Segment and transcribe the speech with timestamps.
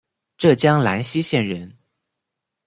[0.35, 1.77] 浙江兰溪县人。